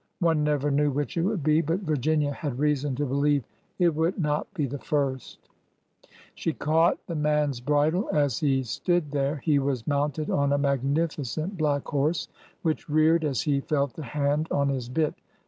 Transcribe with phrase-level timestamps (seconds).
[0.17, 3.43] One never knew which it would be, but Virginia had reason to believe
[3.77, 5.37] it would not be the first.
[6.37, 6.79] 282 ORDER NO.
[6.79, 9.35] 11 She caught the man's bridle as he stood there.
[9.35, 12.29] He was mounted on a magnificent black horse,
[12.63, 15.13] which reared as he felt the hand on his bit.